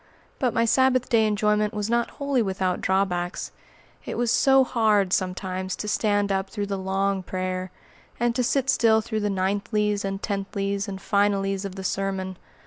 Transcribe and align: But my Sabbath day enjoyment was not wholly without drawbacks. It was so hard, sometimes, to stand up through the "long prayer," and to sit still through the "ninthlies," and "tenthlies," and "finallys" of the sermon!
But 0.39 0.55
my 0.55 0.65
Sabbath 0.65 1.09
day 1.09 1.27
enjoyment 1.27 1.75
was 1.75 1.87
not 1.87 2.09
wholly 2.17 2.41
without 2.41 2.81
drawbacks. 2.81 3.51
It 4.03 4.17
was 4.17 4.31
so 4.31 4.63
hard, 4.63 5.13
sometimes, 5.13 5.75
to 5.75 5.87
stand 5.87 6.31
up 6.31 6.49
through 6.49 6.65
the 6.65 6.75
"long 6.77 7.21
prayer," 7.21 7.69
and 8.19 8.33
to 8.35 8.43
sit 8.43 8.67
still 8.71 9.01
through 9.01 9.19
the 9.19 9.29
"ninthlies," 9.29 10.03
and 10.03 10.19
"tenthlies," 10.19 10.87
and 10.87 10.97
"finallys" 10.99 11.65
of 11.65 11.75
the 11.75 11.83
sermon! 11.83 12.37